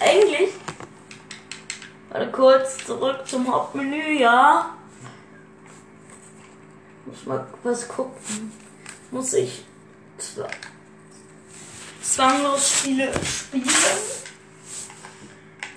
[0.00, 0.50] Eigentlich.
[2.10, 4.74] Warte kurz zurück zum Hauptmenü, ja.
[7.04, 8.52] Muss mal was gucken.
[9.10, 9.64] Muss ich
[12.00, 13.68] zwanglos Spiele spielen?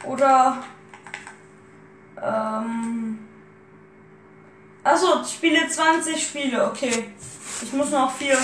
[0.06, 0.64] Oder
[2.22, 3.20] ähm.
[4.84, 7.14] Achso, Spiele 20 Spiele, okay.
[7.62, 8.38] Ich muss noch vier.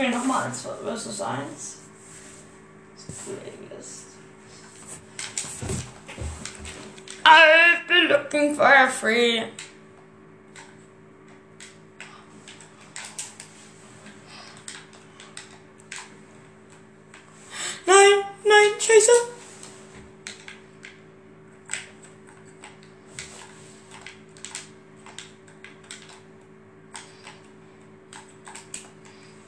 [0.00, 1.78] Ich spiele nochmal 1 versus 1.
[3.26, 4.06] Playlist.
[7.26, 9.40] I've been looking for a free.
[17.86, 19.10] Nein, nein, scheiße.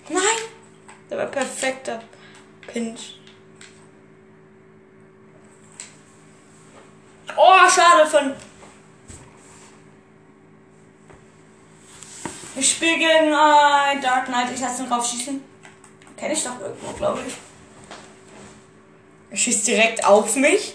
[0.09, 0.20] Nein,
[1.09, 2.03] der war perfekter
[2.66, 3.18] Pinch.
[7.34, 8.34] Oh, schade von.
[12.57, 13.32] Ich spiele gegen
[14.33, 14.51] Knight.
[14.55, 15.43] Ich lasse ihn drauf schießen.
[16.16, 17.35] Kenne ich doch irgendwo, glaube ich.
[19.30, 20.74] Er schießt direkt auf mich.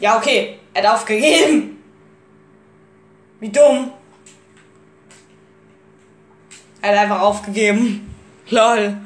[0.00, 0.60] Ja, okay.
[0.74, 1.82] Er hat aufgegeben.
[3.40, 3.92] Wie dumm.
[6.82, 8.14] Er hat einfach aufgegeben.
[8.50, 9.00] Lol.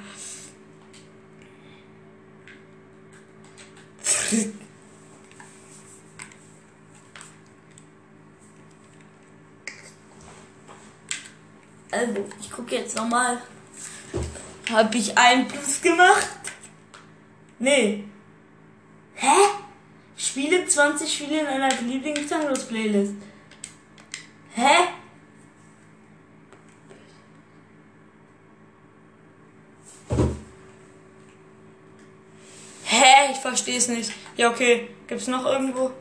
[11.91, 12.51] Also, ich
[13.13, 13.43] nochmal.
[14.71, 16.29] Habe ich ein Plus gemacht?
[17.59, 18.05] Nee.
[19.15, 19.37] Hä?
[20.17, 23.15] Spiele 20 Spiele in einer Lieblings-Tangos-Playlist.
[24.55, 24.89] Hä?
[32.85, 33.33] Hä?
[33.33, 34.13] Ich verstehe es nicht.
[34.37, 34.89] Ja, okay.
[35.07, 35.93] Gibt's noch irgendwo?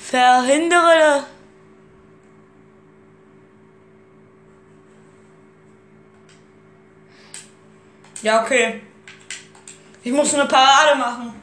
[0.00, 1.26] Verhindere.
[8.22, 8.80] Ja, okay.
[10.02, 11.34] Ich muss eine Parade machen.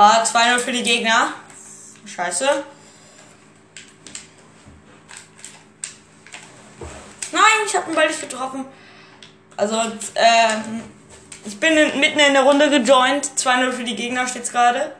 [0.00, 1.32] Ah, 2-0 für die Gegner.
[2.06, 2.64] Scheiße.
[7.32, 8.64] Nein, ich habe den Ball nicht getroffen.
[9.56, 9.74] Also,
[10.14, 10.54] äh,
[11.44, 13.26] ich bin in, mitten in der Runde gejoint.
[13.36, 14.94] 2-0 für die Gegner steht's gerade.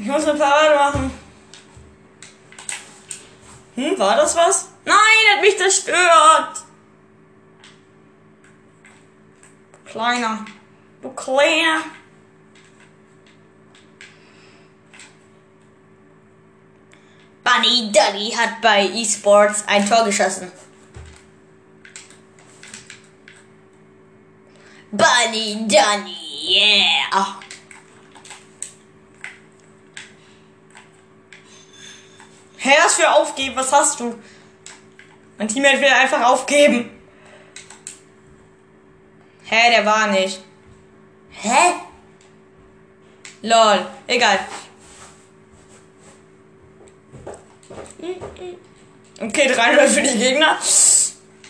[0.00, 1.10] Ich muss eine Parade machen.
[3.76, 4.70] Hm, war das was?
[4.84, 4.96] Nein,
[5.36, 6.64] hat mich zerstört.
[9.84, 10.44] Kleiner.
[11.02, 11.82] Du Kleiner.
[17.58, 20.52] Bunny Duddy hat bei eSports ein Tor geschossen.
[24.92, 26.16] Bunny Dunny,
[26.48, 27.40] yeah.
[32.58, 33.56] Hä, was für aufgeben?
[33.56, 34.18] Was hast du?
[35.36, 36.90] Mein Teammate will einfach aufgeben.
[39.44, 40.40] Hä, der war nicht.
[41.30, 41.74] Hä?
[43.42, 44.40] Lol, egal.
[49.20, 50.58] Okay, 3-0 für die Gegner.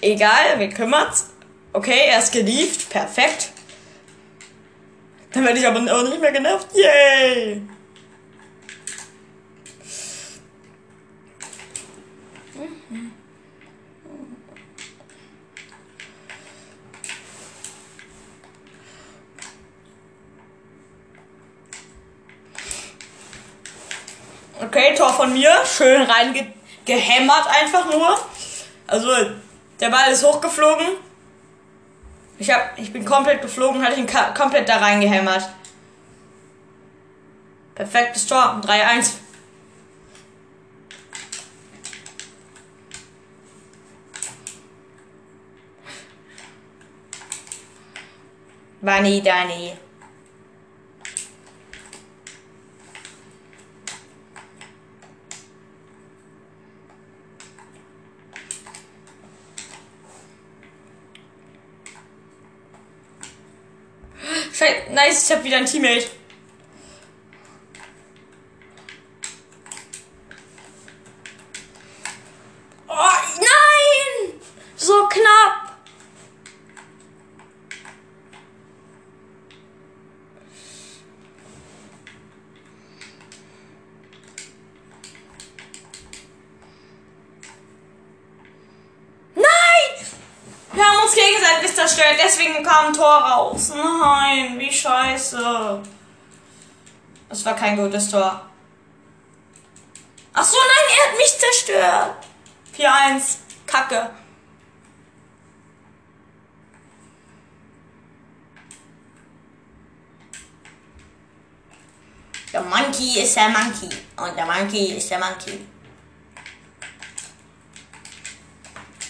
[0.00, 1.30] Egal, wir kümmert's.
[1.72, 2.88] Okay, er ist gelieft.
[2.88, 3.50] Perfekt.
[5.32, 6.68] Dann werde ich aber auch nicht mehr genervt.
[6.74, 7.62] Yay!
[24.60, 25.52] Okay, Tor von mir.
[25.64, 28.18] Schön reingehämmert einfach nur.
[28.86, 29.10] Also,
[29.80, 30.86] der Ball ist hochgeflogen.
[32.38, 35.48] Ich, hab, ich bin komplett geflogen, hatte ihn komplett da reingehämmert.
[37.74, 38.60] Perfektes Tor.
[38.64, 39.14] 3-1.
[48.80, 49.76] Bunny Danny.
[64.52, 66.06] Scheiße, nice, ich hab wieder ein Teammate.
[72.88, 72.94] Oh,
[73.36, 74.40] nein!
[74.76, 75.67] So knapp!
[90.78, 93.70] Wir haben uns gegenseitig zerstört, deswegen kam ein Tor raus.
[93.70, 95.82] Nein, wie scheiße.
[97.28, 98.48] Das war kein gutes Tor.
[100.32, 102.26] Ach so, nein, er hat mich zerstört.
[102.78, 103.38] 4-1.
[103.66, 104.10] Kacke.
[112.52, 113.88] Der Monkey ist der Monkey.
[114.16, 115.66] Und der Monkey ist der Monkey.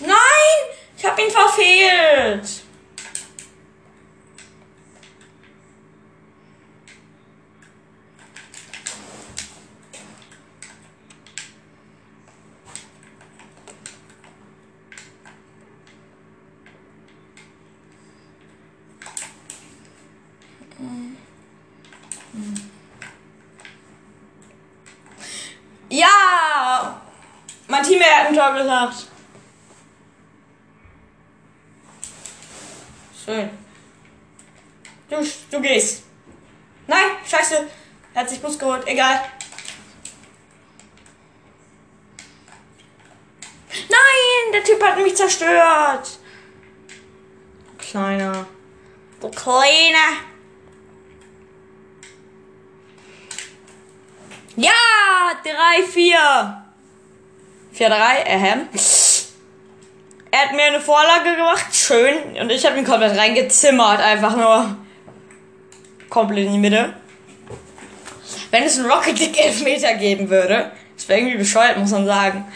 [0.00, 0.78] Nein!
[0.98, 2.64] Ich hab ihn verfehlt.
[25.90, 27.00] Ja!
[27.68, 29.07] Mein Team hat ein Tor gesagt.
[33.28, 33.50] Schön.
[35.10, 35.16] Du,
[35.50, 36.04] du gehst.
[36.86, 37.68] Nein, scheiße.
[38.14, 38.86] Er hat sich Bus geholt.
[38.86, 39.20] Egal.
[43.90, 46.18] Nein, der Typ hat mich zerstört.
[47.76, 48.46] Kleiner.
[49.20, 50.22] Du kleiner.
[54.56, 54.72] Ja,
[55.42, 56.64] 3, 4.
[57.72, 58.68] 4, 3, ähm.
[60.30, 62.36] Er hat mir eine Vorlage gemacht, schön.
[62.40, 64.76] Und ich habe ihn komplett reingezimmert, einfach nur.
[66.08, 66.94] Komplett in die Mitte.
[68.50, 72.50] Wenn es einen Rocket League Elfmeter geben würde, das wäre irgendwie bescheuert, muss man sagen.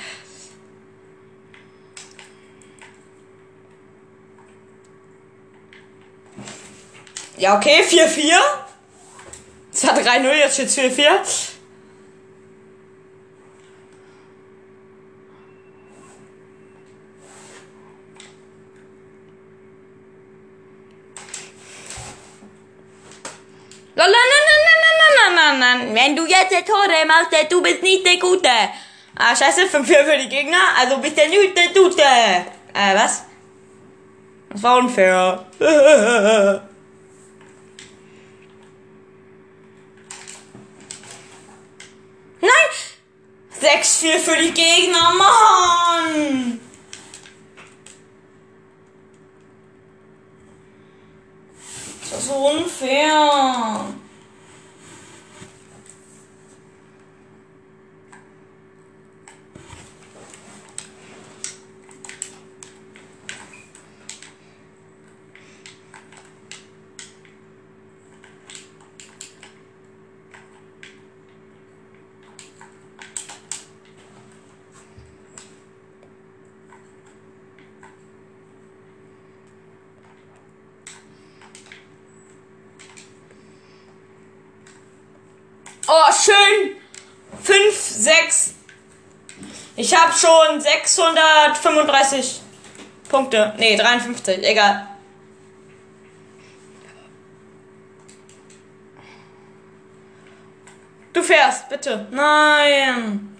[7.37, 8.35] Ja, okay, 4-4.
[9.73, 11.51] Es war 3-0, jetzt steht 4-4.
[26.53, 28.48] letzte Tore macht, du bist nicht der Gute.
[29.16, 32.03] Ah, scheiße, 5-4 für die Gegner, also bist der Nüte Dute.
[32.03, 33.24] Äh, was?
[34.50, 35.46] Das war unfair.
[42.40, 42.50] Nein!
[43.61, 46.61] 6-4 für die Gegner, Mann!
[52.11, 53.94] Das ist unfair.
[88.03, 88.55] 6.
[89.76, 92.40] Ich habe schon 635
[93.09, 93.55] Punkte.
[93.59, 94.44] Nee, 53.
[94.44, 94.88] Egal.
[101.12, 102.07] Du fährst, bitte.
[102.11, 103.36] Nein.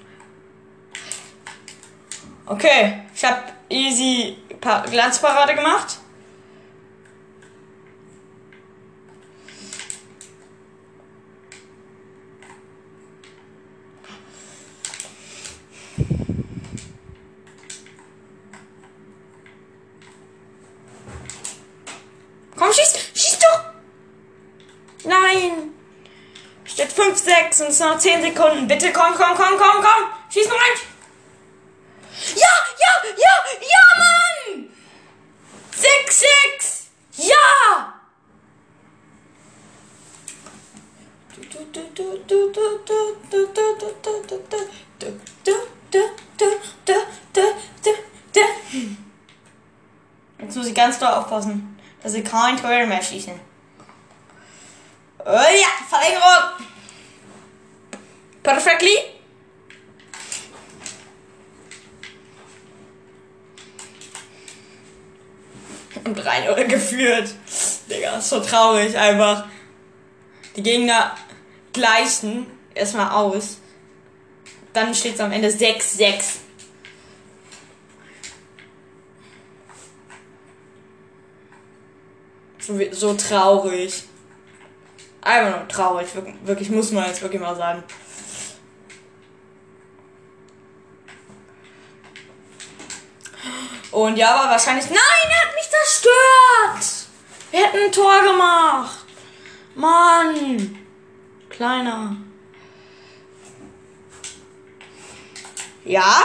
[2.46, 5.98] Okay, ich habe easy Glanzparade gemacht.
[22.56, 22.94] Komm, schieß!
[23.14, 23.64] Schieß doch!
[25.04, 25.72] Nein!
[26.64, 26.92] Steht
[27.62, 28.66] 5, 6 und es sind noch 10 Sekunden.
[28.66, 30.10] Bitte komm, komm, komm, komm, komm!
[30.30, 30.78] Schieß noch rein!
[32.34, 32.48] Ja,
[32.78, 34.68] ja, ja, ja, Mann!
[35.70, 36.24] 6,
[36.58, 36.90] 6!
[37.16, 37.94] Ja!
[50.38, 53.40] Jetzt muss ich ganz doll aufpassen, dass ich kein Tor mehr schießen.
[55.24, 56.61] Oh ja, Verlängerung!
[58.43, 58.97] Perfectly!
[66.05, 67.34] Und 3 geführt.
[67.88, 69.47] Digga, ist so traurig einfach.
[70.57, 71.14] Die Gegner
[71.72, 73.59] gleichen erstmal aus.
[74.72, 76.38] Dann steht es am Ende 6-6.
[82.59, 84.05] So, so traurig.
[85.20, 86.14] Einfach nur traurig.
[86.14, 87.84] Wirklich, wirklich muss man jetzt wirklich mal sagen.
[93.93, 94.86] Und ja, aber wahrscheinlich.
[94.86, 94.99] Nein,
[95.30, 97.09] er hat mich zerstört!
[97.51, 99.05] Wir hätten ein Tor gemacht.
[99.74, 100.78] Mann.
[101.51, 102.16] Kleiner.
[105.84, 106.22] Ja.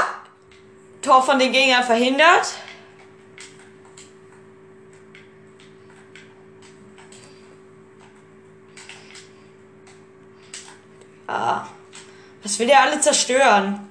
[1.01, 2.53] Tor von den Gegnern verhindert.
[11.27, 11.67] Ah.
[12.41, 13.89] Was will der alle zerstören?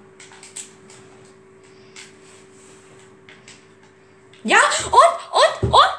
[4.46, 5.94] Ja, und, und, und.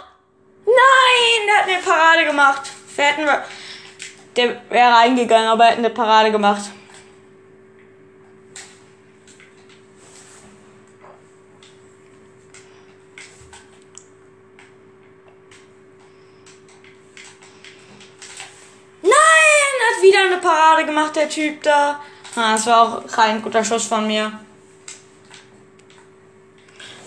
[0.65, 2.61] Nein, der hat eine Parade gemacht.
[2.95, 3.43] Wir hätten wir.
[4.37, 6.61] Der wäre reingegangen, aber er hat eine Parade gemacht.
[19.01, 21.99] Nein, hat wieder eine Parade gemacht, der Typ da.
[22.37, 24.46] Ah, das war auch kein guter Schuss von mir.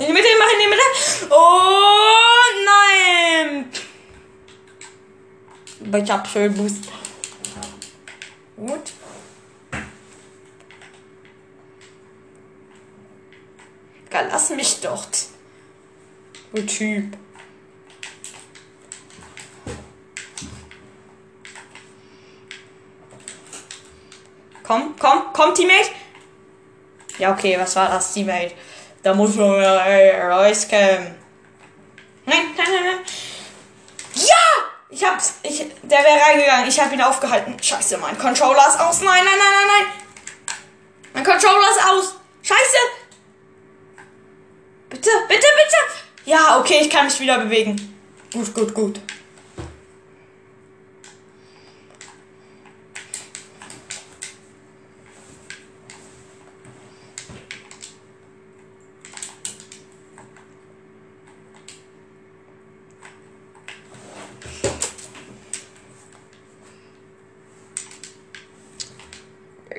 [0.00, 0.82] In die Mitte, mach in die Mitte.
[1.28, 3.70] Oh nein.
[5.84, 6.84] Aber ich hab schön Boost.
[8.56, 8.92] Gut.
[14.10, 15.06] Ja, lass mich doch.
[16.54, 17.18] Du Typ.
[24.62, 25.90] Komm, komm, komm, Teammate.
[27.18, 28.54] Ja, okay, was war das, Teammate?
[29.02, 31.14] Da muss man rauskommen.
[32.26, 32.98] Nein, nein, nein, nein.
[34.14, 34.70] Ja!
[34.90, 35.34] Ich hab's.
[35.42, 36.68] Ich, der wäre reingegangen.
[36.68, 37.56] Ich hab ihn aufgehalten.
[37.62, 39.00] Scheiße, mein Controller ist aus.
[39.00, 39.86] Nein, nein, nein, nein, nein.
[41.14, 42.14] Mein Controller ist aus.
[42.42, 42.76] Scheiße.
[44.90, 45.76] Bitte, bitte, bitte.
[46.24, 47.96] Ja, okay, ich kann mich wieder bewegen.
[48.32, 49.00] Gut, gut, gut.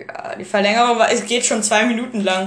[0.08, 2.46] Ja, die Verlängerung war, es geht schon zwei Minuten lang.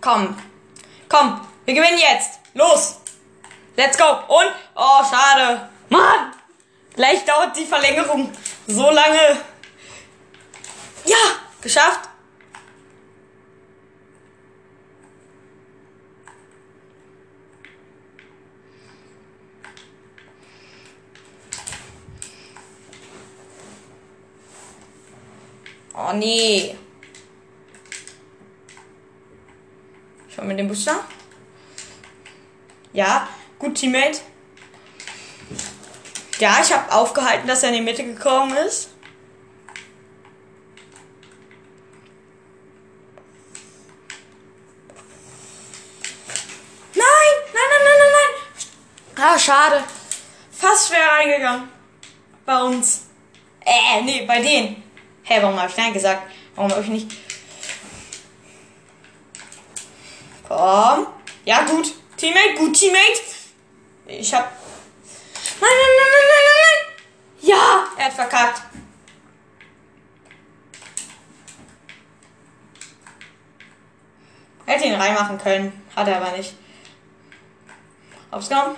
[0.00, 0.36] Komm.
[1.08, 1.40] Komm.
[1.64, 2.40] Wir gewinnen jetzt.
[2.54, 2.96] Los!
[3.76, 4.04] Let's go!
[4.26, 4.52] Und?
[4.74, 5.68] Oh, schade.
[5.88, 6.32] Mann!
[6.94, 8.32] Gleich dauert die Verlängerung
[8.66, 9.36] so lange.
[11.04, 11.16] Ja!
[11.60, 12.05] Geschafft!
[26.08, 26.76] Oh nee.
[30.28, 31.04] Schau mir den Booster.
[32.92, 33.28] Ja,
[33.58, 34.20] gut Teammate.
[36.38, 38.90] Ja, ich habe aufgehalten, dass er in die Mitte gekommen ist.
[46.94, 47.04] Nein,
[47.52, 49.24] nein, nein, nein, nein, nein.
[49.24, 49.82] Ah, schade.
[50.52, 51.68] Fast schwer reingegangen.
[52.44, 53.06] Bei uns.
[53.64, 54.85] Äh, nee, bei denen.
[55.28, 56.22] Hä, hey, warum habe ich Nein gesagt?
[56.54, 57.10] Warum habe ich nicht.
[60.46, 61.08] Komm.
[61.44, 61.94] Ja, gut.
[62.16, 63.20] Teammate, gut, Teammate.
[64.06, 64.44] Ich hab.
[65.60, 67.50] Nein, nein, nein, nein, nein, nein, nein.
[67.50, 68.62] Ja, er hat verkackt.
[74.64, 75.88] Hätte ihn reinmachen können.
[75.96, 76.54] Hat er aber nicht.
[78.30, 78.76] Aufs Kommen.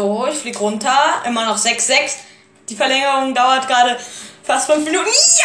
[0.00, 1.22] So, ich flieg runter.
[1.24, 2.16] Immer noch 6-6.
[2.68, 3.98] Die Verlängerung dauert gerade
[4.42, 5.08] fast 5 Minuten.
[5.08, 5.44] Ja!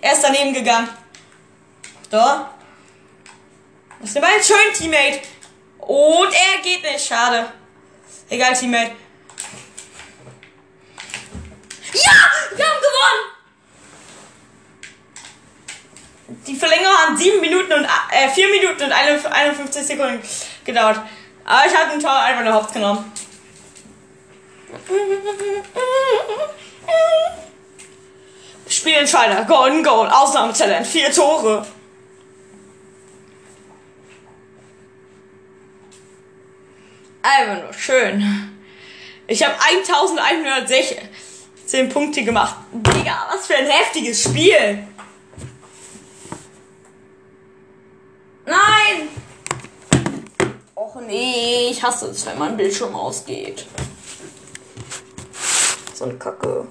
[0.00, 0.88] Er ist daneben gegangen.
[2.10, 2.18] So.
[4.00, 5.22] Das ist ein schön, Teammate.
[5.78, 7.06] Und er geht nicht.
[7.06, 7.52] Schade.
[8.28, 8.92] Egal, Teammate.
[11.92, 12.12] Ja!
[12.56, 13.34] Wir haben gewonnen!
[16.46, 20.22] Die Verlängerung hat 7 Minuten und äh, 4 Minuten und 51 Sekunden
[20.64, 21.00] gedauert.
[21.44, 23.12] Aber ich habe den Tor einfach nur Hops genommen.
[28.68, 31.66] Spielentscheider, Golden Goal, Ausnahmetalent, vier Tore.
[37.22, 38.50] Einfach nur schön.
[39.26, 42.56] Ich habe 1116 Punkte gemacht.
[42.72, 44.86] Digga, was für ein heftiges Spiel.
[48.44, 49.08] Nein!
[50.74, 53.64] Och nee, ich hasse es, wenn mein Bildschirm ausgeht.
[56.04, 56.66] Eine Kacke.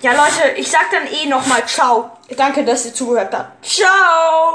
[0.00, 2.10] Ja, Leute, ich sag dann eh nochmal Ciao.
[2.36, 3.66] Danke, dass ihr zugehört habt.
[3.66, 4.46] Ciao!